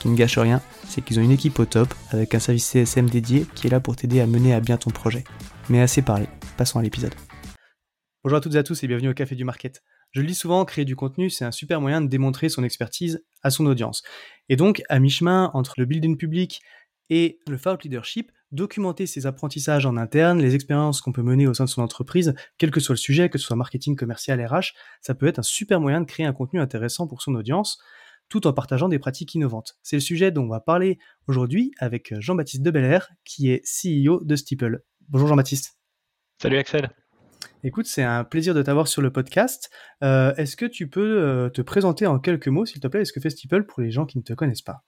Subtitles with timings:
[0.00, 3.10] Qui ne gâche rien, c'est qu'ils ont une équipe au top avec un service CSM
[3.10, 5.24] dédié qui est là pour t'aider à mener à bien ton projet.
[5.68, 7.14] Mais assez parlé, passons à l'épisode.
[8.22, 9.82] Bonjour à toutes et à tous et bienvenue au Café du Market.
[10.12, 13.24] Je le dis souvent, créer du contenu, c'est un super moyen de démontrer son expertise
[13.42, 14.02] à son audience.
[14.48, 16.62] Et donc, à mi-chemin entre le building public
[17.10, 21.54] et le thought leadership, documenter ses apprentissages en interne, les expériences qu'on peut mener au
[21.54, 24.74] sein de son entreprise, quel que soit le sujet, que ce soit marketing, commercial, RH,
[25.00, 27.78] ça peut être un super moyen de créer un contenu intéressant pour son audience,
[28.28, 29.76] tout en partageant des pratiques innovantes.
[29.82, 34.36] C'est le sujet dont on va parler aujourd'hui avec Jean-Baptiste Debelair, qui est CEO de
[34.36, 34.82] Steeple.
[35.08, 35.78] Bonjour Jean-Baptiste.
[36.40, 36.90] Salut Axel.
[37.64, 39.70] Écoute, c'est un plaisir de t'avoir sur le podcast.
[40.04, 43.04] Euh, est-ce que tu peux euh, te présenter en quelques mots, s'il te plaît, est
[43.04, 44.84] ce que fait Steeple pour les gens qui ne te connaissent pas?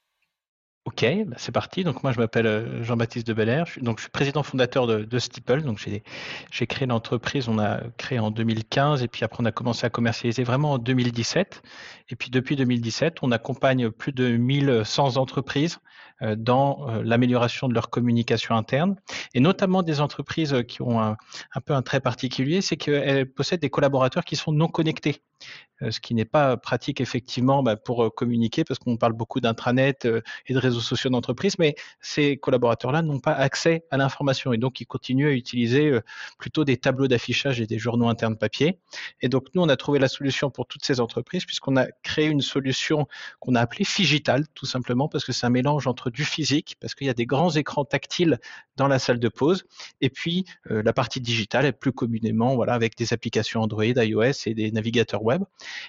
[0.90, 1.84] Ok, bah, c'est parti.
[1.84, 3.64] Donc moi je m'appelle euh, Jean-Baptiste de Belair.
[3.64, 5.62] Je suis, président fondateur de, Steeple.
[5.62, 7.48] Donc j'ai, créé l'entreprise.
[7.48, 10.78] On a créé en 2015 et puis après on a commencé à commercialiser vraiment en
[10.78, 11.62] 2017.
[12.08, 15.78] Et puis depuis 2017, on accompagne plus de 1100 entreprises
[16.22, 18.96] euh, dans euh, l'amélioration de leur communication interne,
[19.32, 21.16] et notamment des entreprises qui ont un,
[21.64, 25.22] peu un trait particulier, c'est qu'elles possèdent des collaborateurs qui sont non connectés,
[25.88, 30.06] ce qui n'est pas pratique effectivement bah, pour communiquer, parce qu'on parle beaucoup d'intranet
[30.46, 34.80] et de réseaux sociaux d'entreprise, mais ces collaborateurs-là n'ont pas accès à l'information, et donc
[34.80, 35.98] ils continuent à utiliser
[36.38, 38.78] plutôt des tableaux d'affichage et des journaux internes papier.
[39.20, 42.26] Et donc nous, on a trouvé la solution pour toutes ces entreprises, puisqu'on a créé
[42.26, 43.06] une solution
[43.38, 46.94] qu'on a appelée Figital, tout simplement parce que c'est un mélange entre du physique, parce
[46.94, 48.38] qu'il y a des grands écrans tactiles
[48.76, 49.64] dans la salle de pause,
[50.00, 54.47] et puis euh, la partie digitale est plus communément voilà, avec des applications Android, iOS
[54.47, 55.42] et des navigateurs web.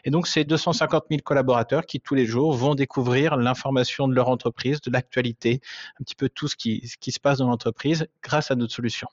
[0.03, 4.29] Et donc, c'est 250 000 collaborateurs qui, tous les jours, vont découvrir l'information de leur
[4.29, 5.61] entreprise, de l'actualité,
[5.99, 8.73] un petit peu tout ce qui, ce qui se passe dans l'entreprise grâce à notre
[8.73, 9.07] solution.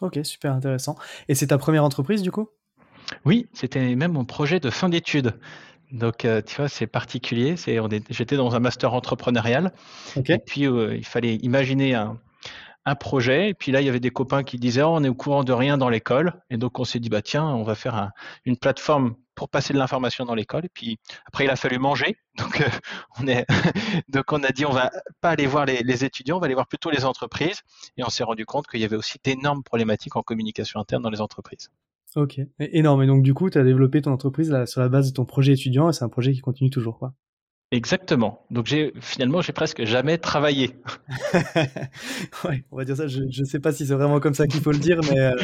[0.00, 0.96] Ok, super intéressant.
[1.28, 2.48] Et c'est ta première entreprise, du coup?
[3.24, 5.38] Oui, c'était même mon projet de fin d'études.
[5.92, 7.56] Donc, euh, tu vois, c'est particulier.
[7.56, 7.78] C'est,
[8.10, 9.72] j'étais dans un master entrepreneurial.
[10.16, 12.18] Et puis, euh, il fallait imaginer un,
[12.86, 13.50] un, projet.
[13.50, 15.44] Et puis là, il y avait des copains qui disaient, oh, on est au courant
[15.44, 16.40] de rien dans l'école.
[16.48, 18.12] Et donc, on s'est dit, bah, tiens, on va faire un,
[18.44, 20.66] une plateforme pour passer de l'information dans l'école.
[20.66, 22.18] Et puis, après, il a fallu manger.
[22.38, 22.68] Donc, euh,
[23.18, 23.46] on, est
[24.08, 24.90] donc on a dit, on va
[25.22, 27.60] pas aller voir les, les, étudiants, on va aller voir plutôt les entreprises.
[27.96, 31.08] Et on s'est rendu compte qu'il y avait aussi d'énormes problématiques en communication interne dans
[31.08, 31.70] les entreprises.
[32.16, 33.02] Ok, énorme.
[33.02, 35.24] Et donc du coup, tu as développé ton entreprise là, sur la base de ton
[35.24, 37.14] projet étudiant et c'est un projet qui continue toujours, quoi.
[37.70, 38.46] Exactement.
[38.50, 40.76] Donc j'ai finalement j'ai presque jamais travaillé.
[42.44, 43.06] ouais, on va dire ça.
[43.06, 45.36] Je ne sais pas si c'est vraiment comme ça qu'il faut le dire, mais euh...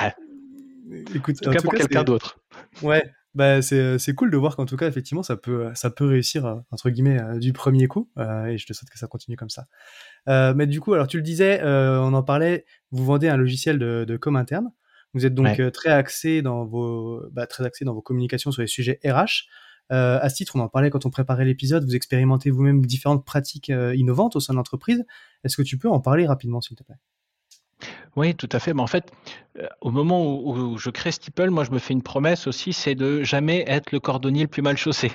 [0.00, 0.14] Ah.
[1.14, 2.38] écoute, en tout cas pour quelqu'un d'autre.
[2.82, 3.02] Ouais,
[3.34, 6.46] bah c'est c'est cool de voir qu'en tout cas effectivement ça peut ça peut réussir
[6.46, 9.36] euh, entre guillemets euh, du premier coup euh, et je te souhaite que ça continue
[9.36, 9.66] comme ça.
[10.26, 12.64] mais du coup, alors tu le disais, on en parlait.
[12.90, 14.70] Vous vendez un logiciel de, de com interne.
[15.14, 18.62] Vous êtes donc euh, très axé dans vos bah, très axé dans vos communications sur
[18.62, 19.48] les sujets RH.
[19.90, 21.84] Euh, à ce titre, on en parlait quand on préparait l'épisode.
[21.84, 25.04] Vous expérimentez vous-même différentes pratiques euh, innovantes au sein de l'entreprise.
[25.44, 26.96] Est-ce que tu peux en parler rapidement, s'il te plaît?
[28.18, 28.74] Oui, tout à fait.
[28.74, 29.10] Mais en fait,
[29.80, 33.22] au moment où, je crée Steeple, moi, je me fais une promesse aussi, c'est de
[33.22, 35.12] jamais être le cordonnier le plus mal chaussé.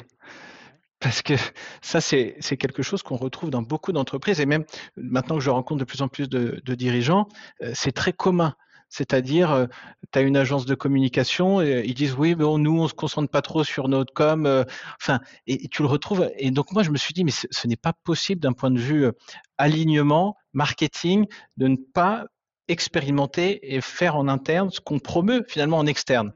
[1.00, 1.34] Parce que
[1.82, 4.40] ça, c'est quelque chose qu'on retrouve dans beaucoup d'entreprises.
[4.40, 4.64] Et même
[4.96, 7.28] maintenant que je rencontre de plus en plus de, dirigeants,
[7.74, 8.56] c'est très commun.
[8.94, 9.66] C'est-à-dire, euh,
[10.12, 13.28] tu as une agence de communication, et ils disent oui, mais nous, on se concentre
[13.28, 14.46] pas trop sur notre com.
[14.46, 14.64] Euh,
[15.02, 16.30] enfin, et, tu le retrouves.
[16.38, 18.78] Et donc, moi, je me suis dit, mais ce, n'est pas possible d'un point de
[18.78, 19.12] vue euh,
[19.58, 21.26] alignement, marketing,
[21.58, 22.28] de ne pas
[22.68, 26.34] expérimenter et faire en interne ce qu'on promeut finalement en externe.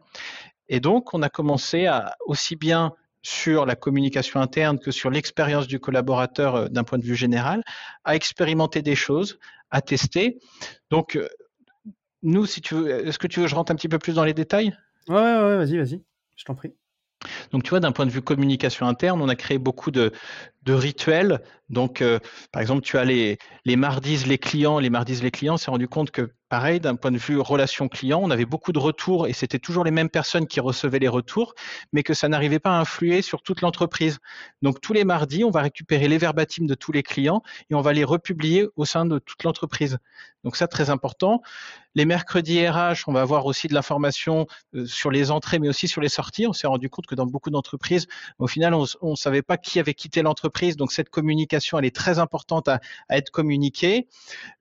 [0.69, 5.67] Et donc, on a commencé à aussi bien sur la communication interne que sur l'expérience
[5.67, 7.61] du collaborateur euh, d'un point de vue général,
[8.03, 9.39] à expérimenter des choses,
[9.69, 10.39] à tester.
[10.91, 11.27] Donc, euh,
[12.23, 14.13] nous, si tu veux, est-ce que tu veux que je rentre un petit peu plus
[14.13, 14.73] dans les détails?
[15.07, 16.01] Ouais, ouais, vas-y, vas-y,
[16.35, 16.73] je t'en prie.
[17.51, 20.11] Donc, tu vois, d'un point de vue communication interne, on a créé beaucoup de,
[20.67, 21.41] rituels.
[21.69, 22.19] Donc, euh,
[22.51, 24.79] par exemple, tu as les, les mardis, les clients.
[24.79, 28.19] Les mardis, les clients, s'est rendu compte que, pareil, d'un point de vue relation client,
[28.21, 31.53] on avait beaucoup de retours et c'était toujours les mêmes personnes qui recevaient les retours,
[31.93, 34.19] mais que ça n'arrivait pas à influer sur toute l'entreprise.
[34.61, 37.81] Donc, tous les mardis, on va récupérer les verbatims de tous les clients et on
[37.81, 39.97] va les republier au sein de toute l'entreprise.
[40.43, 41.41] Donc, ça, très important.
[41.95, 44.45] Les mercredis RH, on va avoir aussi de l'information
[44.75, 46.45] euh, sur les entrées, mais aussi sur les sorties.
[46.47, 48.07] On s'est rendu compte que dans beaucoup d'entreprises,
[48.37, 51.95] au final, on ne savait pas qui avait quitté l'entreprise donc cette communication, elle est
[51.95, 52.79] très importante à,
[53.09, 54.07] être communiquée.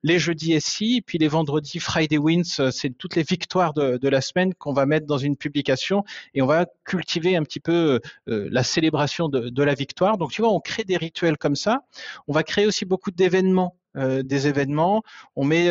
[0.03, 4.21] Les jeudis SI, puis les vendredis Friday Wins, euh, c'est toutes les victoires de, la
[4.21, 6.03] semaine qu'on va mettre dans une publication
[6.33, 10.17] et on va cultiver un petit peu euh, euh, la célébration de, la victoire.
[10.17, 11.81] Donc tu vois, on crée des rituels comme ça.
[12.27, 15.03] On va créer aussi beaucoup d'événements, des événements.
[15.35, 15.69] On met,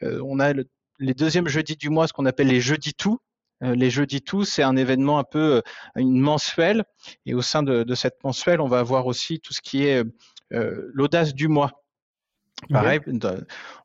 [0.00, 0.54] on a
[0.98, 3.18] les deuxièmes jeudis du mois, ce qu'on appelle les jeudis tout.
[3.60, 5.62] Les jeudis tous, c'est un événement un peu
[5.96, 6.84] une mensuelle.
[7.26, 10.02] Et au sein de, cette mensuelle, on va avoir aussi tout ce qui est
[10.50, 11.83] l'audace du mois.
[12.70, 13.00] Pareil,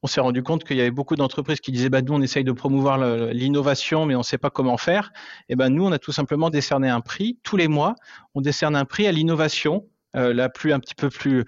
[0.04, 2.44] on s'est rendu compte qu'il y avait beaucoup d'entreprises qui disaient bah, nous, on essaye
[2.44, 2.98] de promouvoir
[3.34, 5.12] l'innovation, mais on ne sait pas comment faire.
[5.50, 7.40] Et ben nous, on a tout simplement décerné un prix.
[7.44, 7.96] Tous les mois,
[8.36, 11.46] on décerne un prix à l'innovation, la plus un petit peu plus,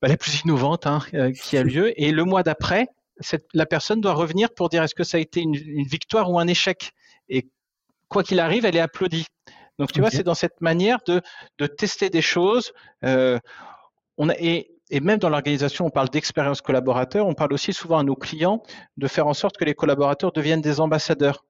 [0.00, 1.00] bah, la plus innovante hein,
[1.32, 1.98] qui a lieu.
[2.00, 2.88] Et le mois d'après,
[3.52, 6.46] la personne doit revenir pour dire est-ce que ça a été une, victoire ou un
[6.46, 6.92] échec?
[7.28, 7.48] Et
[8.08, 9.26] quoi qu'il arrive, elle est applaudie.
[9.78, 12.72] Donc tu vois, c'est dans cette manière de, tester des choses.
[13.04, 13.38] Euh,
[14.18, 17.26] on et, même dans l'organisation, on parle d'expérience collaborateur.
[17.26, 18.62] On parle aussi souvent à nos clients
[18.96, 21.44] de faire en sorte que les collaborateurs deviennent des ambassadeurs.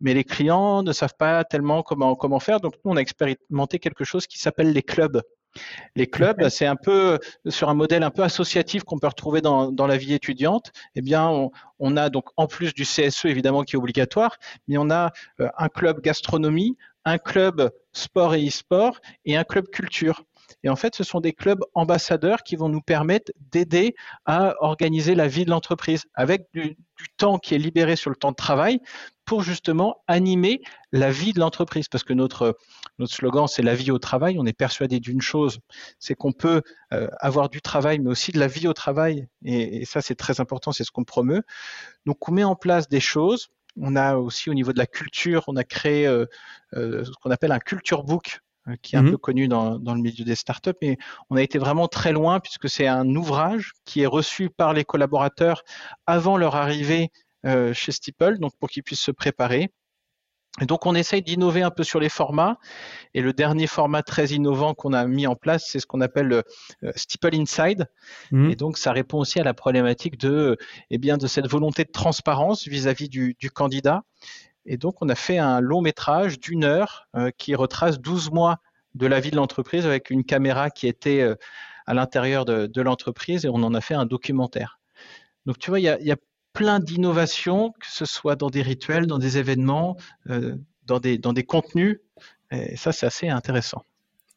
[0.00, 2.60] Mais les clients ne savent pas tellement comment, comment faire.
[2.60, 5.22] Donc nous, on a expérimenté quelque chose qui s'appelle les clubs.
[5.96, 9.86] Les clubs, c'est un peu sur un modèle un peu associatif qu'on peut retrouver dans,
[9.86, 10.70] la vie étudiante.
[10.94, 14.36] Eh bien, on, a donc en plus du CSE évidemment qui est obligatoire,
[14.68, 15.10] mais on a
[15.40, 20.24] euh, un club gastronomie, un club sport et e-sport et un club culture.
[20.62, 23.94] Et en fait, ce sont des clubs ambassadeurs qui vont nous permettre d'aider
[24.24, 26.76] à organiser la vie de l'entreprise avec du,
[27.16, 28.78] temps qui est libéré sur le temps de travail
[29.24, 30.60] pour justement animer
[30.92, 31.88] la vie de l'entreprise.
[31.88, 32.58] Parce que notre,
[32.98, 34.36] notre slogan, c'est la vie au travail.
[34.38, 35.60] On est persuadé d'une chose,
[35.98, 36.62] c'est qu'on peut
[36.92, 39.28] euh, avoir du travail, mais aussi de la vie au travail.
[39.44, 41.42] Et, ça, c'est très important, c'est ce qu'on promeut.
[42.04, 43.48] Donc, on met en place des choses.
[43.80, 46.26] On a aussi au niveau de la culture, on a créé euh,
[46.74, 48.40] euh, ce qu'on appelle un culture book
[48.82, 50.96] qui est un mmh peu connu dans, le milieu des startups, mais
[51.30, 54.84] on a été vraiment très loin puisque c'est un ouvrage qui est reçu par les
[54.84, 55.62] collaborateurs
[56.06, 57.10] avant leur arrivée
[57.46, 59.70] euh, chez Steeple, donc pour qu'ils puissent se préparer.
[60.60, 62.58] Et donc on essaye d'innover un peu sur les formats.
[63.14, 66.26] Et le dernier format très innovant qu'on a mis en place, c'est ce qu'on appelle
[66.26, 66.42] le
[66.82, 67.86] euh, Steeple Inside.
[68.32, 68.50] Mmh.
[68.50, 70.58] Et donc ça répond aussi à la problématique de,
[70.90, 74.02] eh bien, de cette volonté de transparence vis-à-vis du, du candidat.
[74.66, 78.58] Et donc, on a fait un long métrage d'une heure euh, qui retrace 12 mois
[78.94, 81.34] de la vie de l'entreprise avec une caméra qui était euh,
[81.86, 84.78] à l'intérieur de, l'entreprise et on en a fait un documentaire.
[85.46, 86.16] Donc, tu vois, il y a,
[86.52, 89.96] plein d'innovations, que ce soit dans des rituels, dans des événements,
[90.30, 92.00] euh, dans, des, dans des contenus.
[92.50, 93.84] Et ça, c'est assez intéressant.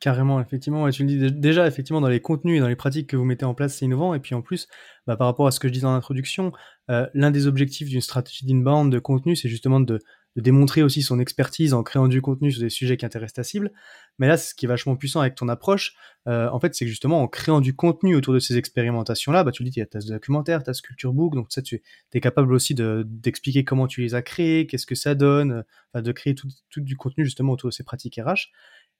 [0.03, 3.15] Carrément, effectivement, tu le dis déjà, effectivement, dans les contenus et dans les pratiques que
[3.15, 4.13] vous mettez en place, c'est innovant.
[4.13, 4.67] Et puis en plus,
[5.07, 6.51] bah, par rapport à ce que je disais dans l'introduction,
[6.91, 9.99] euh, l'un des objectifs d'une stratégie d'inbound de contenu, c'est justement de,
[10.35, 13.71] démontrer aussi son expertise en créant du contenu sur des sujets qui intéressent ta cible.
[14.19, 15.95] Mais là, ce qui est vachement puissant avec ton approche,
[16.27, 19.63] euh, en fait, c'est justement, en créant du contenu autour de ces expérimentations-là, bah, tu
[19.63, 21.81] le dis, il y a ta documentaire, ta sculpture book, donc ça, tu
[22.13, 25.63] es capable aussi d'expliquer comment tu les as créés, qu'est-ce que ça donne,
[25.93, 26.47] de créer tout,
[26.77, 28.49] du contenu justement autour de ces pratiques RH.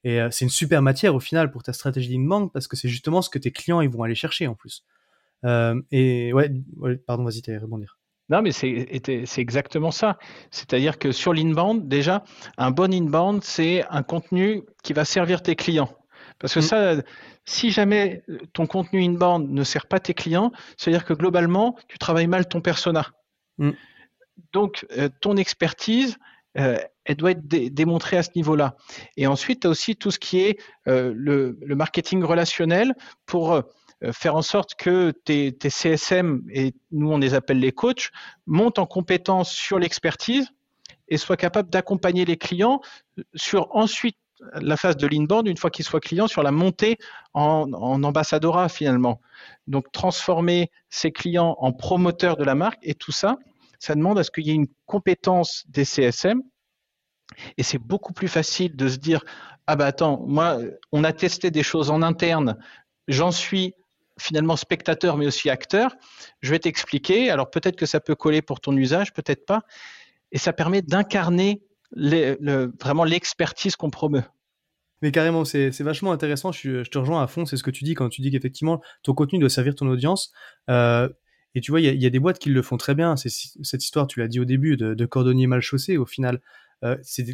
[0.04, 2.90] Et euh, c'est une super matière au final pour ta stratégie d'inbound parce que c'est
[2.90, 4.84] justement ce que tes clients ils vont aller chercher en plus.
[5.46, 6.52] Euh, et ouais,
[7.06, 7.98] pardon, vas-y, t'allais rebondir.
[8.30, 10.18] Non, mais c'est exactement ça.
[10.50, 12.24] C'est-à-dire que sur l'inbound, déjà,
[12.58, 15.94] un bon inbound, c'est un contenu qui va servir tes clients.
[16.40, 16.64] Parce que mm.
[16.64, 16.96] ça,
[17.46, 22.28] si jamais ton contenu inbound ne sert pas tes clients, c'est-à-dire que globalement, tu travailles
[22.28, 23.08] mal ton persona.
[23.58, 23.72] Mm.
[24.54, 26.18] Donc, euh, ton expertise,
[26.58, 28.76] euh, elle doit être démontrée à ce niveau-là.
[29.18, 32.94] Et ensuite, tu as aussi tout ce qui est euh, le, marketing relationnel
[33.26, 33.62] pour euh,
[34.12, 38.12] faire en sorte que tes, CSM, et nous on les appelle les coachs,
[38.46, 40.50] montent en compétence sur l'expertise
[41.08, 42.82] et soient capables d'accompagner les clients
[43.36, 44.18] sur ensuite
[44.56, 46.98] la phase de l'inbound, une fois qu'ils soient clients, sur la montée
[47.34, 49.22] en, ambassadorat finalement.
[49.68, 53.38] Donc transformer ces clients en promoteurs de la marque et tout ça,
[53.80, 56.42] ça demande à ce qu'il y ait une compétence des CSM.
[57.58, 59.24] Et c'est beaucoup plus facile de se dire,
[59.66, 60.58] ah bah attends, moi,
[60.92, 62.58] on a testé des choses en interne,
[63.08, 63.74] j'en suis
[64.20, 65.96] finalement spectateur mais aussi acteur.
[66.42, 67.30] Je vais t'expliquer.
[67.30, 69.62] Alors peut-être que ça peut coller pour ton usage, peut-être pas.
[70.32, 71.62] Et ça permet d'incarner
[71.96, 74.24] vraiment l'expertise qu'on promeut.
[75.04, 76.54] Mais carrément, c'est vachement intéressant.
[76.54, 77.46] Je, te rejoins à fond.
[77.46, 80.32] C'est ce que tu dis quand tu dis qu'effectivement, ton contenu doit servir ton audience.
[80.70, 81.10] Euh,
[81.56, 83.16] et tu vois, il y, a des boîtes qui le font très bien.
[83.18, 85.98] Cette histoire, tu l'as dit au début, de, de cordonnier mal chaussé.
[85.98, 86.42] Au final,
[86.84, 87.26] euh, c'est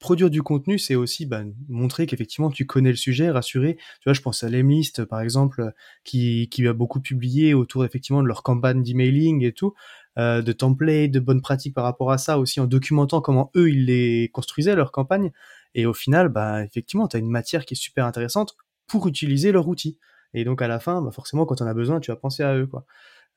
[0.00, 3.76] produire du contenu, c'est aussi bah, montrer qu'effectivement tu connais le sujet, rassurer.
[3.76, 8.22] Tu vois, je pense à Lemlist par exemple, qui, qui a beaucoup publié autour effectivement
[8.22, 9.74] de leur campagne d'emailing et tout,
[10.18, 13.70] euh, de templates, de bonnes pratiques par rapport à ça, aussi en documentant comment eux
[13.70, 15.30] ils les construisaient leur campagne.
[15.74, 18.56] Et au final, bah effectivement, tu as une matière qui est super intéressante
[18.88, 19.98] pour utiliser leur outil.
[20.34, 22.56] Et donc à la fin, bah, forcément, quand on a besoin, tu vas penser à
[22.56, 22.86] eux, quoi.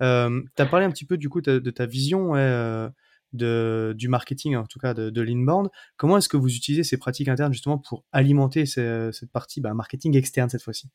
[0.01, 2.89] Euh, tu as parlé un petit peu du coup de, ta vision euh,
[3.33, 5.69] de, du marketing, en tout cas de, de l'inbound.
[5.97, 10.15] Comment est-ce que vous utilisez ces pratiques internes justement pour alimenter cette partie bah, marketing
[10.15, 10.89] externe cette fois-ci?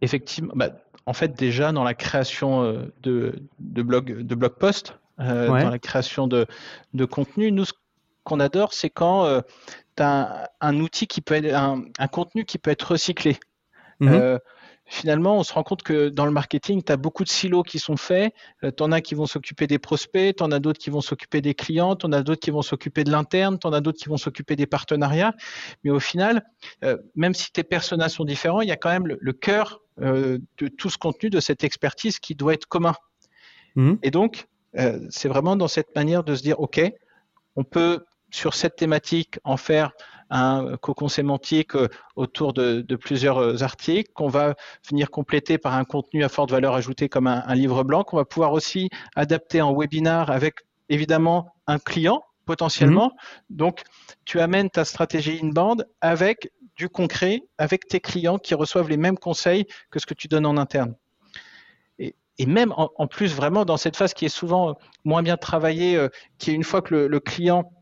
[0.00, 0.70] Effectivement, bah,
[1.06, 5.70] en fait déjà dans la création euh, de, de blog de blog post, euh, dans
[5.70, 6.46] la création de,
[6.94, 7.72] de contenu, nous ce
[8.22, 9.40] qu'on adore, c'est quand euh,
[9.96, 13.38] tu as un, outil qui peut être un, un, contenu qui peut être recyclé.
[14.00, 14.38] Mmh
[14.88, 17.78] finalement, on se rend compte que dans le marketing, tu as beaucoup de silos qui
[17.78, 18.32] sont faits.
[18.64, 21.00] Euh, tu en as qui vont s'occuper des prospects, tu en as d'autres qui vont
[21.00, 23.80] s'occuper des clients, tu en as d'autres qui vont s'occuper de l'interne, tu en as
[23.80, 25.34] d'autres qui vont s'occuper des partenariats.
[25.84, 26.44] Mais au final,
[26.84, 30.38] euh, même si tes personnages sont différents, il y a quand même le, cœur euh,
[30.58, 32.94] de tout ce contenu, de cette expertise qui doit être commun.
[33.76, 33.94] Mmh.
[34.02, 34.48] Et donc,
[35.10, 36.80] c'est vraiment dans cette manière de se dire, OK,
[37.56, 39.92] on peut sur cette thématique en faire
[40.30, 44.54] un cocon sémantique euh, autour de, plusieurs euh, articles qu'on va
[44.88, 48.24] venir compléter par un contenu à forte valeur ajoutée comme un, livre blanc qu'on va
[48.24, 53.12] pouvoir aussi adapter en webinar avec évidemment un client potentiellement.
[53.50, 53.56] Mhm.
[53.56, 53.82] Donc,
[54.24, 59.18] tu amènes ta stratégie in-band avec du concret, avec tes clients qui reçoivent les mêmes
[59.18, 60.94] conseils que ce que tu donnes en interne.
[61.98, 66.08] Et, même en, plus, vraiment, dans cette phase qui est souvent moins bien travaillée, euh,
[66.38, 67.72] qui est une fois que le client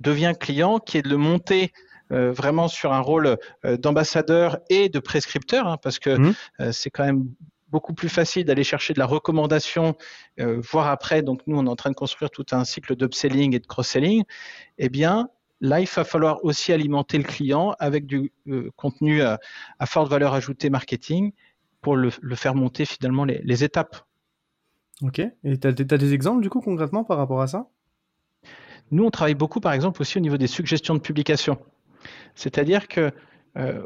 [0.00, 1.72] devient client, qui est de le monter
[2.12, 6.72] euh, vraiment sur un rôle euh, d'ambassadeur et de prescripteur, hein, parce que mmh.
[6.72, 7.28] c'est quand même
[7.68, 9.96] beaucoup plus facile d'aller chercher de la recommandation,
[10.38, 13.58] voire après, donc nous on est en train de construire tout un cycle d'upselling et
[13.58, 14.22] de cross-selling,
[14.78, 15.28] eh bien
[15.60, 18.32] là il va falloir aussi alimenter le client avec du
[18.76, 19.40] contenu à,
[19.84, 21.32] forte valeur ajoutée marketing
[21.80, 23.96] pour le, faire monter finalement les, étapes.
[25.02, 27.68] Ok, et tu as, des exemples du coup concrètement par rapport à ça?
[28.90, 31.58] Nous, on travaille beaucoup, par exemple, aussi au niveau des suggestions de publication.
[32.34, 33.10] C'est-à-dire que
[33.56, 33.82] euh,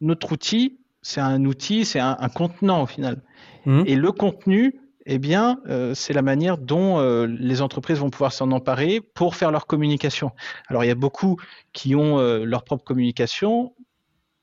[0.00, 3.22] notre outil, c'est un outil, c'est un, contenant au final.
[3.64, 3.82] Mmh.
[3.86, 8.32] Et le contenu, eh bien, euh, c'est la manière dont euh, les entreprises vont pouvoir
[8.32, 10.32] s'en emparer pour faire leur communication.
[10.68, 11.36] Alors, il y a beaucoup
[11.72, 13.74] qui ont leur propre communication,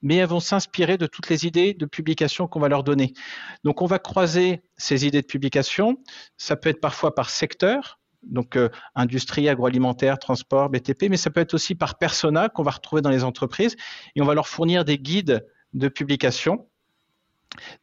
[0.01, 3.13] mais elles vont s'inspirer de toutes les idées de publication qu'on va leur donner.
[3.63, 5.97] Donc, on va croiser ces idées de publication.
[6.37, 11.41] Ça peut être parfois par secteur, donc euh, industrie, agroalimentaire, transport, BTP, mais ça peut
[11.41, 13.75] être aussi par persona qu'on va retrouver dans les entreprises
[14.15, 16.67] et on va leur fournir des guides de publication.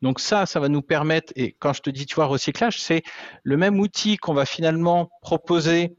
[0.03, 3.03] Donc ça, ça va nous permettre, et quand je te dis tu vois recyclage, c'est
[3.43, 5.95] le même outil qu'on va finalement proposer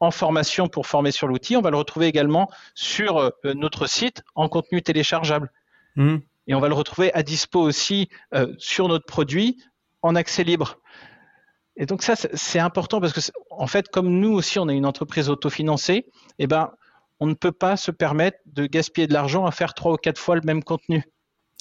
[0.00, 4.22] en formation pour former sur l'outil, on va le retrouver également sur euh, notre site
[4.34, 5.52] en contenu téléchargeable.
[5.96, 6.16] Mmh.
[6.46, 9.62] Et on va le retrouver à dispo aussi euh, sur notre produit
[10.02, 10.79] en accès libre.
[11.76, 14.86] Et donc ça, c'est important parce que, en fait, comme nous aussi, on est une
[14.86, 16.06] entreprise autofinancée,
[16.38, 16.72] eh ben,
[17.20, 20.18] on ne peut pas se permettre de gaspiller de l'argent à faire trois ou quatre
[20.18, 21.04] fois le même contenu.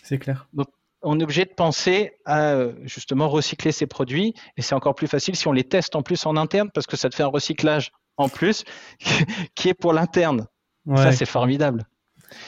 [0.03, 0.47] C'est clair.
[0.53, 0.67] Donc,
[1.01, 5.35] on est obligé de penser à justement recycler ces produits, et c'est encore plus facile
[5.35, 7.91] si on les teste en plus en interne parce que ça te fait un recyclage
[8.17, 8.65] en plus
[9.55, 10.47] qui est pour l'interne.
[10.95, 11.85] Ça, c'est formidable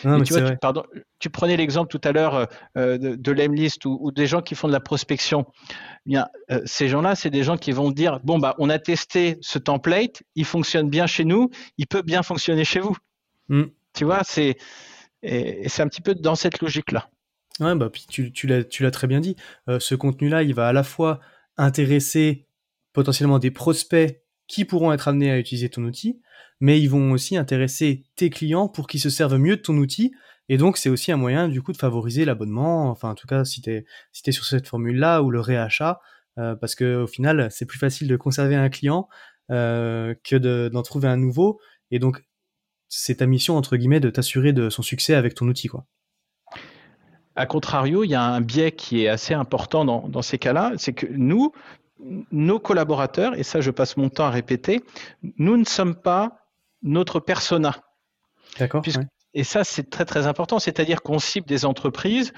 [0.01, 0.83] tu, vois, pardon,
[1.19, 2.47] tu prenais l'exemple tout à l'heure
[2.77, 5.45] euh, de, de l'Emlist ou, des gens qui font de la prospection.
[6.05, 9.37] Bien, euh, ces gens-là, c'est des gens qui vont dire bon bah on a testé
[9.41, 12.95] ce template, il fonctionne bien chez nous, il peut bien fonctionner chez vous.
[13.49, 13.63] Mm.
[13.93, 14.57] Tu vois, c'est
[15.23, 17.09] et, c'est un petit peu dans cette logique-là.
[17.59, 19.35] Ouais, bah puis tu, tu l'as très bien dit.
[19.69, 21.19] Euh, ce contenu-là, il va à la fois
[21.57, 22.47] intéresser
[22.93, 26.19] potentiellement des prospects qui pourront être amenés à utiliser ton outil,
[26.59, 30.13] mais ils vont aussi intéresser tes clients pour qu'ils se servent mieux de ton outil.
[30.49, 32.89] Et donc, c'est aussi un moyen, du coup, de favoriser l'abonnement.
[32.89, 36.01] Enfin, en tout cas, si tu es, sur cette formule-là ou le réachat,
[36.37, 39.07] euh, parce que au final, c'est plus facile de conserver un client
[39.51, 41.61] euh, que d'en trouver un nouveau.
[41.89, 42.21] Et donc,
[42.89, 45.85] c'est ta mission, entre guillemets, de t'assurer de son succès avec ton outil, quoi.
[47.37, 50.91] A contrario, il y a un biais qui est assez important dans ces cas-là, c'est
[50.91, 51.53] que nous,
[52.31, 54.81] nos collaborateurs, et ça je passe mon temps à répéter,
[55.37, 56.47] nous ne sommes pas
[56.81, 57.75] notre persona.
[58.59, 58.83] D'accord.
[59.33, 62.33] Et ça, c'est très très important, c'est-à-dire qu'on cible des entreprises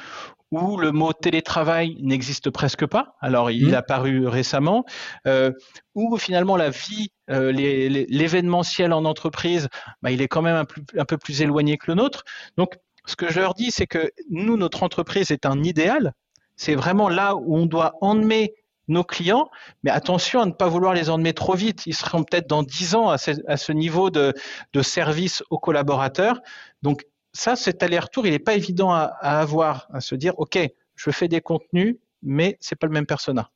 [0.51, 3.15] où le mot télétravail n'existe presque pas.
[3.19, 3.73] Alors, il mmh.
[3.73, 4.85] a apparu récemment,
[5.25, 5.51] euh,
[5.95, 9.67] où finalement la vie, euh, l'événementiel en entreprise,
[10.03, 10.63] bah, il est quand même
[10.97, 12.23] un, peu plus éloigné que le nôtre.
[12.57, 16.13] Donc, ce que je leur dis, c'est que nous, notre entreprise est un idéal.
[16.55, 18.53] C'est vraiment là où on doit emmener
[18.87, 19.49] nos clients,
[19.83, 21.85] mais attention à ne pas vouloir les emmener trop vite.
[21.85, 24.33] Ils seront peut-être dans 10 ans à ce, niveau de,
[24.81, 26.41] service aux collaborateurs.
[26.81, 30.59] Donc ça, cet aller-retour, il n'est pas évident à, avoir, à se dire, OK,
[30.95, 33.49] je fais des contenus, mais c'est pas le même persona.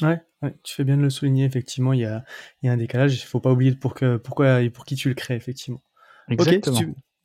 [0.00, 0.20] Ouais,
[0.62, 2.24] tu fais bien de le souligner, effectivement, il y a,
[2.64, 5.14] un décalage, il ne faut pas oublier pour que, pourquoi et pour qui tu le
[5.14, 5.82] crées, effectivement.
[6.28, 6.80] Exactement.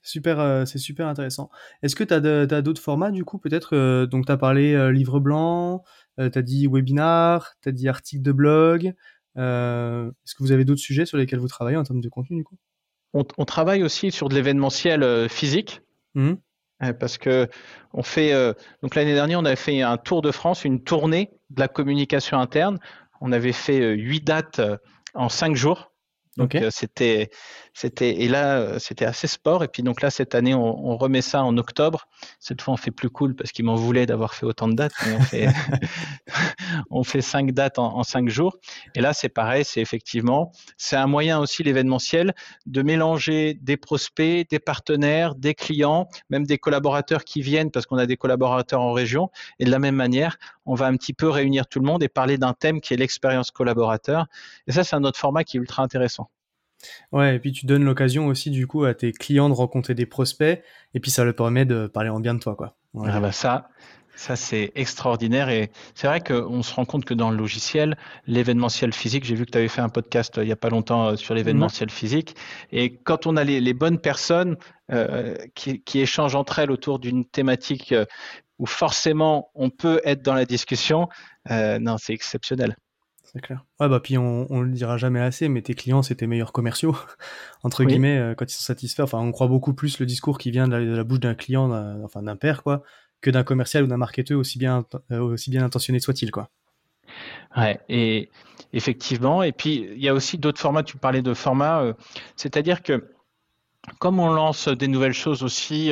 [0.07, 1.49] Super, euh, c'est super intéressant.
[1.83, 4.91] Est-ce que tu as d'autres formats, du coup, peut-être euh, Donc, tu as parlé euh,
[4.91, 5.83] livre blanc,
[6.17, 8.93] tu as dit webinar, tu as dit article de blog.
[9.35, 12.43] Est-ce que vous avez d'autres sujets sur lesquels vous travaillez en termes de contenu du
[12.43, 12.57] coup?
[13.13, 15.81] On, travaille aussi sur de l'événementiel physique.
[16.15, 16.33] Mmh.
[16.99, 17.47] Parce que
[17.93, 18.33] on fait
[18.81, 22.39] donc l'année dernière on avait fait un tour de France, une tournée de la communication
[22.39, 22.79] interne.
[23.21, 24.59] On avait fait huit dates
[25.13, 25.91] en cinq jours.
[26.37, 27.29] Donc c'était
[27.77, 29.63] c'était et là, euh, c'était assez sport.
[29.63, 32.07] Et puis donc là, cette année, on, remet ça en octobre.
[32.39, 34.93] Cette fois, on fait plus cool parce qu'ils m'en voulaient d'avoir fait autant de dates.
[35.05, 35.47] Mais on fait,
[36.89, 38.57] on fait cinq dates en, cinq jours.
[38.95, 39.63] Et là, c'est pareil.
[39.63, 42.33] C'est effectivement, c'est un moyen aussi l'événementiel
[42.65, 47.97] de mélanger des prospects, des partenaires, des clients, même des collaborateurs qui viennent parce qu'on
[47.97, 49.29] a des collaborateurs en région.
[49.59, 52.09] Et de la même manière, on va un petit peu réunir tout le monde et
[52.09, 54.25] parler d'un thème qui est l'expérience collaborateur.
[54.65, 56.26] Et ça, c'est un autre format qui est ultra intéressant.
[57.11, 60.05] Ouais, et puis tu donnes l'occasion aussi du coup à tes clients de rencontrer des
[60.05, 60.61] prospects,
[60.93, 62.75] et puis ça leur permet de parler en bien de toi, quoi.
[63.05, 63.69] Ah bah ça,
[64.15, 68.93] ça c'est extraordinaire et c'est vrai qu'on se rend compte que dans le logiciel, l'événementiel
[68.93, 71.09] physique, j'ai vu que tu avais fait un podcast euh, il y a pas longtemps
[71.09, 72.35] euh, sur l'événementiel physique,
[72.71, 74.57] et quand on a les, bonnes personnes
[74.91, 77.93] euh, qui, échangent entre elles autour d'une thématique
[78.59, 81.07] où forcément on peut être dans la discussion,
[81.49, 82.75] non, c'est exceptionnel.
[83.37, 83.65] C'est clair.
[83.79, 86.51] Ouais, bah, puis on, on le dira jamais assez, mais tes clients, c'est tes meilleurs
[86.51, 86.97] commerciaux,
[87.63, 89.03] entre guillemets, euh, quand ils sont satisfaits.
[89.03, 91.71] Enfin, on croit beaucoup plus le discours qui vient de la, bouche d'un client,
[92.03, 92.81] enfin, d'un père, quoi,
[93.21, 96.49] que d'un commercial ou d'un marketeur, aussi bien, euh, aussi bien intentionné soit-il, quoi.
[97.55, 98.31] Ouais, et
[98.73, 99.43] effectivement.
[99.43, 100.81] Et puis, il y a aussi d'autres formats.
[100.81, 101.93] Tu parlais de formats, euh,
[102.35, 103.11] c'est-à-dire que
[103.99, 105.91] comme on lance des nouvelles choses aussi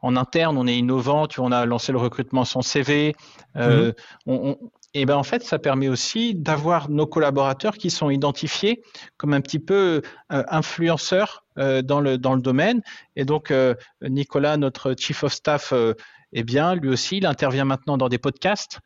[0.00, 3.14] en interne, on est innovant, tu on a lancé le recrutement sans CV,
[3.54, 3.90] mmh.
[4.24, 4.56] on,
[4.96, 8.80] et ben en fait, ça permet aussi d'avoir nos collaborateurs qui sont identifiés
[9.16, 10.02] comme un petit peu
[10.32, 12.80] euh, influenceurs euh, dans le dans le domaine.
[13.16, 15.74] Et donc euh, Nicolas, notre chief of staff,
[16.32, 18.78] eh bien lui aussi, il intervient maintenant dans des podcasts.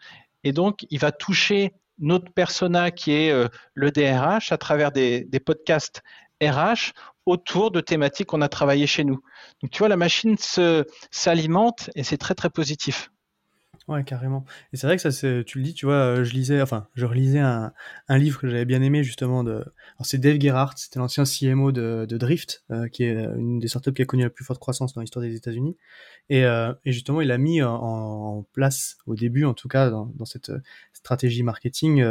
[0.44, 5.40] Et donc il va toucher notre persona qui est le DRH à travers des, des
[5.40, 6.02] podcasts
[6.42, 6.92] RH
[7.26, 9.20] autour de thématiques qu'on a travaillées chez nous.
[9.62, 10.36] Donc tu vois, la machine
[11.10, 13.10] s'alimente et c'est très très positif.
[13.88, 14.44] Ouais, carrément.
[14.74, 16.88] Et c'est vrai que ça, c'est, tu le dis, tu vois, euh, je lisais, enfin,
[16.94, 17.72] je relisais un,
[18.10, 19.64] livre que j'avais bien aimé justement de,
[20.02, 24.02] c'est Dave Gerhardt, c'était l'ancien CMO de, Drift, euh, qui est une des startups qui
[24.02, 25.78] a connu la plus forte croissance dans l'histoire des États-Unis.
[26.28, 30.26] Et, euh, justement, il a mis en, place, au début en tout cas, dans, dans
[30.26, 30.52] cette
[30.92, 32.04] stratégie marketing,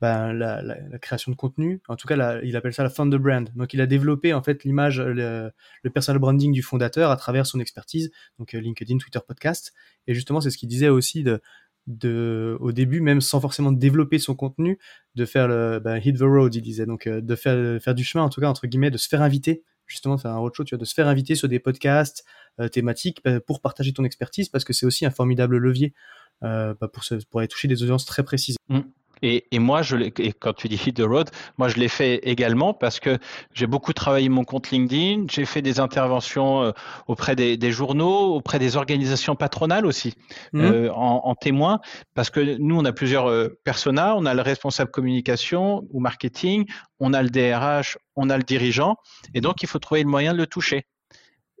[0.00, 1.80] ben, la, création de contenu.
[1.88, 3.48] En tout cas, il appelle ça la founder brand.
[3.54, 5.52] Donc, il a développé en fait l'image, le,
[5.94, 9.72] personal branding du fondateur à travers son expertise, donc euh, LinkedIn, Twitter, podcast.
[10.06, 11.40] Et justement, c'est ce qu'il disait aussi de,
[11.86, 14.78] de, au début, même sans forcément développer son contenu,
[15.14, 16.86] de faire le ben, hit the road, il disait.
[16.86, 19.22] Donc, euh, de faire, faire du chemin, en tout cas entre guillemets, de se faire
[19.22, 22.24] inviter justement faire un roadshow, tu vois, de se faire inviter sur des podcasts
[22.58, 25.94] euh, thématiques bah, pour partager ton expertise parce que c'est aussi un formidable levier
[26.42, 28.56] bah, pour, se, pour aller toucher des audiences très précises.
[28.68, 28.80] Mmh.
[29.22, 32.16] Et, et, moi, je et quand tu dis hit the road, moi je l'ai fait
[32.28, 33.18] également parce que
[33.54, 36.72] j'ai beaucoup travaillé mon compte LinkedIn, j'ai fait des interventions euh,
[37.06, 40.14] auprès des, des, journaux, auprès des organisations patronales aussi,
[40.52, 40.60] mmh.
[40.60, 41.80] euh, en, en, témoin,
[42.14, 46.66] parce que nous on a plusieurs euh, personas, on a le responsable communication ou marketing,
[47.00, 48.96] on a le DRH, on a le dirigeant,
[49.32, 50.84] et donc il faut trouver le moyen de le toucher.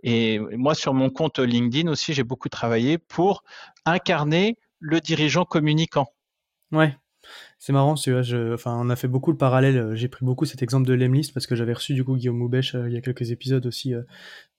[0.02, 3.44] Et moi sur mon compte LinkedIn aussi, j'ai beaucoup travaillé pour
[3.86, 6.06] incarner le dirigeant communicant.
[6.70, 6.94] Ouais.
[7.58, 9.78] C'est marrant, je, enfin, on a fait beaucoup le parallèle.
[9.78, 12.36] Euh, j'ai pris beaucoup cet exemple de Lemlist parce que j'avais reçu du coup Guillaume
[12.36, 14.02] Moubèche euh, il y a quelques épisodes aussi, euh,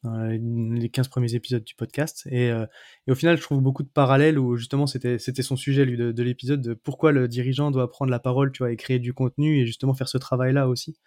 [0.04, 2.28] dans les 15 premiers épisodes du podcast.
[2.32, 5.98] Et, et, au final, je trouve beaucoup de parallèles où justement c'était son sujet lui
[5.98, 9.00] de, de l'épisode de pourquoi le dirigeant doit prendre la parole, tu vois, et créer
[9.00, 10.98] du contenu et justement faire ce travail-là aussi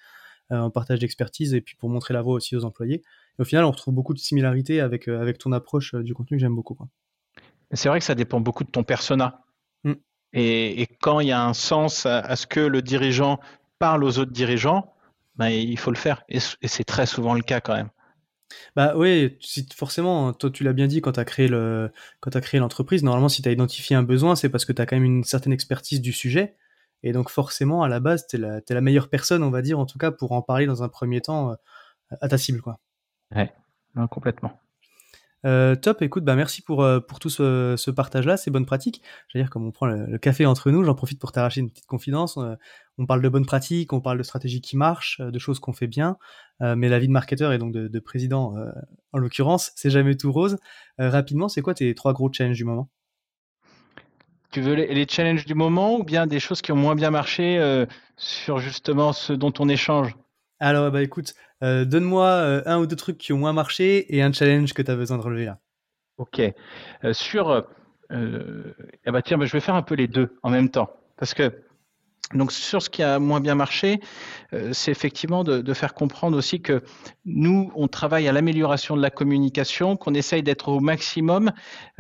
[0.51, 3.03] en partage d'expertise et puis pour montrer la voie aussi aux employés.
[3.39, 6.41] Et au final, on retrouve beaucoup de similarités avec avec ton approche du contenu que
[6.41, 6.77] j'aime beaucoup.
[7.73, 9.45] C'est vrai que ça dépend beaucoup de ton persona.
[9.85, 9.93] Mmh.
[10.33, 13.41] Et, quand il y a un sens à, ce que le dirigeant
[13.79, 14.93] parle aux autres dirigeants,
[15.37, 16.23] ben, il faut le faire.
[16.29, 17.91] Et, c'est très souvent le cas quand même.
[18.75, 19.39] Bah oui,
[19.77, 23.05] forcément, toi tu l'as bien dit quand tu as créé le quand as créé l'entreprise,
[23.05, 25.23] normalement si tu as identifié un besoin, c'est parce que tu as quand même une
[25.23, 26.57] certaine expertise du sujet
[27.05, 29.79] et donc forcément à la base, tu es la, la meilleure personne, on va dire
[29.79, 32.81] en tout cas pour en parler dans un premier temps euh, à ta cible quoi.
[33.35, 33.53] Ouais,
[34.11, 34.59] complètement.
[35.47, 39.03] Euh, top, écoute, bah merci pour, euh, pour tout ce, ce partage-là, ces bonnes pratiques.
[39.35, 41.87] Veux dire, comme on prend le, café entre nous, j'en profite pour t'arracher une petite
[41.87, 42.37] confidence.
[42.37, 42.55] Euh,
[42.99, 45.87] on parle de bonnes pratiques, on parle de stratégies qui marchent, de choses qu'on fait
[45.87, 46.19] bien,
[46.61, 48.55] mais la vie de marketeur et donc de, de président,
[49.15, 50.59] en l'occurrence, c'est jamais tout rose.
[50.99, 52.91] rapidement, c'est quoi tes trois gros challenges du moment?
[54.51, 57.87] Tu veux les, challenges du moment ou bien des choses qui ont moins bien marché
[58.19, 60.15] sur justement ce dont on échange?
[60.61, 64.23] Alors, bah écoute, euh, donne-moi euh, un ou deux trucs qui ont moins marché et
[64.23, 65.59] un challenge que tu as besoin de relever là.
[66.19, 66.41] Ok.
[66.41, 67.67] Euh, sur.
[68.13, 70.91] Eh bah tiens, bah, je vais faire un peu les deux en même temps.
[71.17, 71.53] Parce que.
[72.35, 74.01] Donc sur ce qui a moins bien marché,
[74.73, 76.83] c'est effectivement de, de, faire comprendre aussi que
[77.25, 81.51] nous, on travaille à l'amélioration de la communication, qu'on essaye d'être au maximum,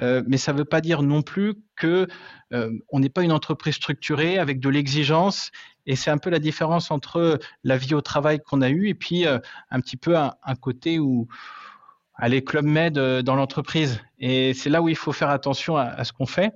[0.00, 2.06] mais ça ne veut pas dire non plus que
[2.52, 5.50] on n'est pas une entreprise structurée avec de l'exigence
[5.86, 8.94] et c'est un peu la différence entre la vie au travail qu'on a eue et
[8.94, 9.38] puis euh,
[9.70, 11.26] un petit peu un, côté où
[12.14, 14.00] aller Club Med euh, dans l'entreprise.
[14.18, 16.52] Et c'est là où il faut faire attention à, ce qu'on fait.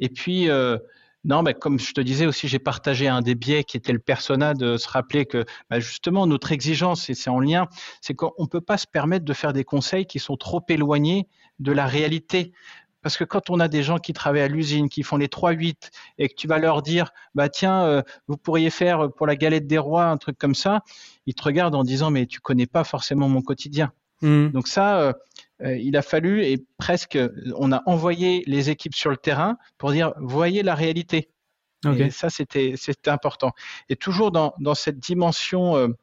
[0.00, 0.78] Et puis, euh,
[1.24, 3.98] non, mais comme je te disais aussi, j'ai partagé un des biais qui était le
[3.98, 7.66] persona de se rappeler que bah, justement notre exigence, et c'est en lien,
[8.02, 11.26] c'est qu'on ne peut pas se permettre de faire des conseils qui sont trop éloignés
[11.60, 12.52] de la réalité.
[13.00, 15.90] Parce que quand on a des gens qui travaillent à l'usine, qui font les 3-8,
[16.18, 19.66] et que tu vas leur dire, bah tiens, euh, vous pourriez faire pour la galette
[19.66, 20.80] des rois un truc comme ça,
[21.26, 23.92] ils te regardent en disant, mais tu connais pas forcément mon quotidien.
[24.22, 24.48] Mmh.
[24.48, 25.12] Donc ça, euh,
[25.64, 27.18] il a fallu, et presque,
[27.56, 31.30] on a envoyé les équipes sur le terrain pour dire, voyez la réalité.
[31.98, 33.52] Et ça, c'était important.
[33.90, 35.94] Et toujours dans, dans cette dimension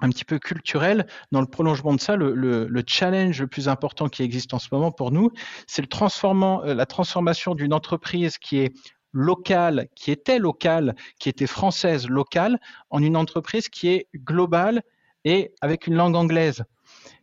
[0.00, 1.06] un petit peu culturel.
[1.32, 4.92] Dans le prolongement de ça, le, challenge le plus important qui existe en ce moment
[4.92, 5.30] pour nous,
[5.66, 8.74] c'est euh, la transformation d'une entreprise qui est
[9.12, 14.82] locale, qui était locale, qui était française locale, en une entreprise qui est globale
[15.24, 16.64] et avec une langue anglaise.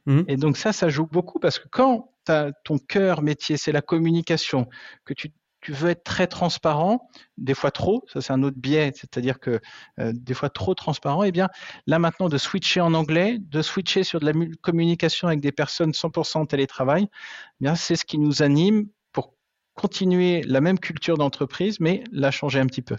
[0.05, 0.21] Mmh.
[0.27, 2.11] Et donc ça, ça joue beaucoup parce que quand
[2.63, 4.67] ton cœur métier, c'est la communication,
[5.05, 8.91] que tu tu veux être très transparent, des fois trop, ça c'est un autre biais,
[8.95, 9.59] c'est-à-dire que
[9.99, 11.49] euh, des fois trop transparent, et eh bien
[11.87, 15.91] là maintenant de switcher en anglais, de switcher sur de la communication avec des personnes
[15.91, 19.33] 100% en télétravail, eh bien c'est ce qui nous anime pour
[19.73, 22.95] continuer la même culture d'entreprise, mais la changer un petit peu.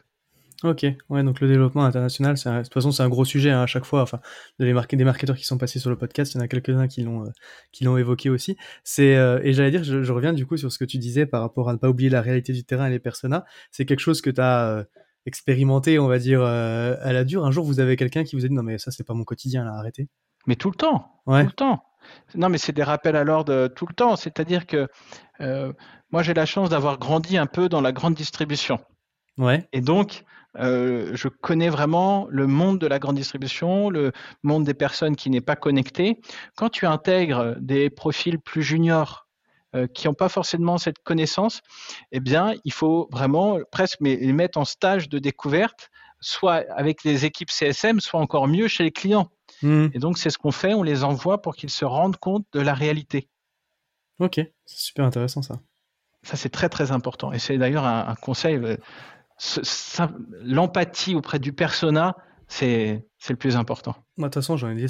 [0.64, 3.66] Ok, ouais, donc le développement international, de toute façon, c'est un gros sujet hein, à
[3.66, 4.02] chaque fois.
[4.02, 4.18] Enfin,
[4.58, 7.26] des marketeurs qui sont passés sur le podcast, il y en a quelques-uns qui l'ont,
[7.26, 7.30] euh,
[7.70, 8.56] qui l'ont évoqué aussi.
[8.82, 11.42] C'est euh, et j'allais dire, je, reviens du coup sur ce que tu disais par
[11.42, 13.44] rapport à ne pas oublier la réalité du terrain et les personas.
[13.70, 14.84] C'est quelque chose que tu as euh,
[15.26, 17.46] expérimenté, on va dire, à la dure.
[17.46, 19.24] Un jour, vous avez quelqu'un qui vous a dit non mais ça c'est pas mon
[19.24, 20.08] quotidien, là, arrêtez.
[20.48, 21.42] Mais tout le temps, ouais.
[21.42, 21.84] tout le temps.
[22.34, 24.16] Non, mais c'est des rappels à l'ordre tout le temps.
[24.16, 24.88] C'est-à-dire que
[26.10, 28.80] moi, j'ai la chance d'avoir grandi un peu dans la grande distribution.
[29.38, 29.68] Ouais.
[29.72, 30.24] Et donc,
[30.58, 35.30] euh, je connais vraiment le monde de la grande distribution, le monde des personnes qui
[35.30, 36.20] n'est pas connecté.
[36.56, 39.28] Quand tu intègres des profils plus juniors
[39.74, 41.60] euh, qui n'ont pas forcément cette connaissance,
[42.12, 47.24] eh bien, il faut vraiment presque les mettre en stage de découverte, soit avec les
[47.24, 49.28] équipes CSM, soit encore mieux chez les clients.
[49.62, 49.88] Mmh.
[49.94, 52.60] Et donc, c'est ce qu'on fait, on les envoie pour qu'ils se rendent compte de
[52.60, 53.28] la réalité.
[54.18, 55.60] Ok, c'est super intéressant ça.
[56.24, 57.32] Ça, c'est très très important.
[57.32, 58.58] Et c'est d'ailleurs un, conseil.
[60.00, 60.06] Euh,
[60.42, 62.16] l'empathie auprès du persona,
[62.48, 63.94] c'est le plus important.
[64.16, 64.86] de toute façon, j'en ai dit,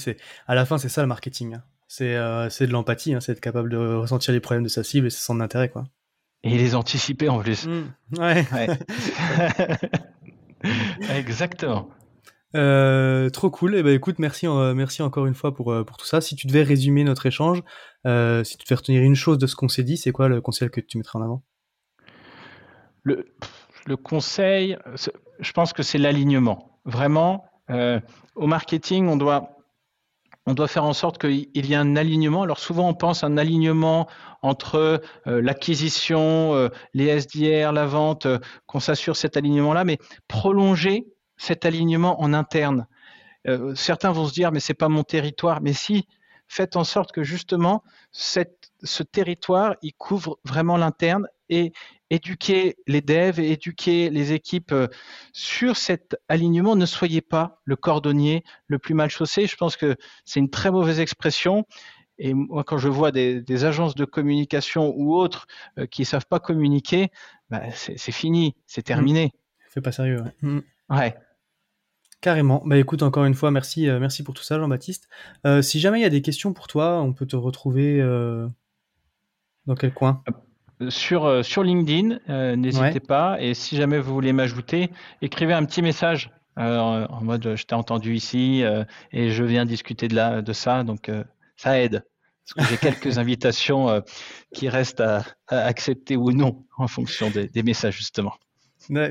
[0.46, 1.54] à la fin, c'est ça le marketing.
[1.54, 1.62] Hein.
[2.00, 3.20] Euh, c'est de l'empathie, hein.
[3.20, 5.68] c'est être capable de ressentir les problèmes de sa cible et c'est son intérêt.
[5.68, 5.84] Quoi.
[6.42, 7.66] Et les anticiper en plus.
[7.66, 8.18] Mmh.
[8.18, 8.46] Ouais.
[11.16, 11.88] Exactement.
[12.56, 13.74] Euh, trop cool.
[13.74, 16.20] Et eh ben écoute, merci, euh, merci encore une fois pour, pour tout ça.
[16.20, 19.68] Si tu devais résumer notre échange, si tu devais retenir une chose de ce qu'on
[19.68, 21.42] s'est dit, c'est quoi le conseil que tu mettrais en avant?
[23.02, 23.26] Le,
[23.86, 24.76] le conseil,
[25.40, 26.80] je pense que c'est l'alignement.
[26.84, 28.00] Vraiment, euh,
[28.34, 29.50] au marketing, on doit,
[30.46, 32.42] on doit faire en sorte qu'il y ait un alignement.
[32.42, 34.08] Alors souvent, on pense un alignement
[34.42, 38.26] entre euh, l'acquisition, euh, les SDR, la vente,
[38.66, 42.86] qu'on s'assure cet alignement-là, mais prolonger cet alignement en interne.
[43.76, 45.60] certains vont se dire, mais c'est pas mon territoire.
[45.62, 46.08] Mais si,
[46.48, 51.72] faites en sorte que justement, ce territoire, il couvre vraiment l'interne et
[52.10, 54.88] éduquer les devs éduquer les équipes euh,
[55.32, 56.76] sur cet alignement.
[56.76, 59.46] Ne soyez pas le cordonnier le plus mal chaussé.
[59.46, 61.66] Je pense que c'est une très mauvaise expression.
[62.18, 65.46] Et moi, quand je vois des, agences de communication ou autres
[65.92, 67.12] qui ne savent pas communiquer,
[67.48, 69.30] bah, c'est fini, c'est terminé.
[69.68, 70.22] Fait pas sérieux.
[70.22, 70.34] Ouais.
[70.42, 70.60] Mm.
[70.90, 71.14] ouais.
[72.20, 72.62] Carrément.
[72.66, 75.08] Bah écoute, encore une fois, merci, euh, merci pour tout ça, Jean-Baptiste.
[75.46, 78.48] Euh, si jamais il y a des questions pour toi, on peut te retrouver euh,
[79.66, 80.22] dans quel coin?
[80.88, 82.18] Sur, sur LinkedIn,
[82.56, 83.36] n'hésitez pas.
[83.40, 84.90] Et si jamais vous voulez m'ajouter,
[85.22, 88.64] écrivez un petit message en mode je t'ai entendu ici
[89.12, 90.84] et je viens discuter de, la, de ça.
[90.84, 91.10] Donc
[91.56, 92.04] ça aide.
[92.54, 94.02] Parce que j'ai quelques invitations
[94.54, 98.34] qui restent à, accepter ou non en fonction des messages, justement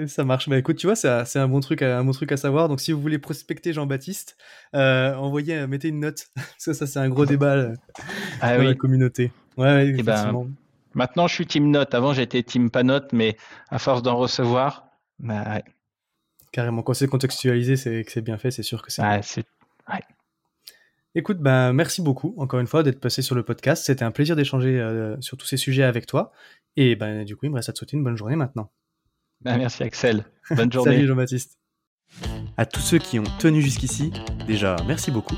[0.07, 0.49] ça marche.
[0.49, 2.69] Bah écoute, tu vois, c'est un bon truc, un bon truc à savoir.
[2.69, 4.37] Donc si vous voulez prospecter Jean-Baptiste,
[4.75, 6.27] euh, envoyez, euh, mettez une note.
[6.35, 7.75] Parce que ça, c'est un gros débat euh,
[8.41, 9.31] ah dans la communauté.
[9.57, 10.47] Ouais, eh ben,
[10.97, 11.93] maintenant, je suis team note.
[11.93, 13.37] Avant, j'étais team pas note, mais
[13.69, 14.87] à force d'en recevoir,
[15.19, 15.61] bah,
[16.51, 16.81] carrément.
[16.81, 18.51] Quand c'est contextualisé, c'est que c'est bien fait.
[18.51, 19.01] C'est sûr que c'est.
[19.01, 19.21] Ouais,
[21.15, 23.85] Écoute, ben merci beaucoup encore une fois d'être passé sur le podcast.
[23.85, 26.31] C'était un plaisir d'échanger sur tous ces sujets avec toi.
[26.75, 28.69] Et ben du coup, il me reste à te souhaiter une bonne journée maintenant.
[29.41, 30.25] Bah, merci Axel.
[30.51, 30.95] Bonne journée.
[30.95, 31.57] Salut Jean-Baptiste.
[32.55, 34.13] À tous ceux qui ont tenu jusqu'ici,
[34.45, 35.37] déjà merci beaucoup.